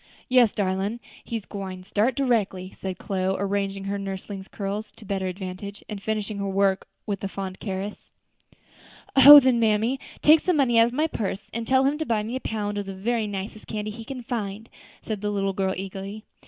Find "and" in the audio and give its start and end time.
5.87-6.01, 11.53-11.67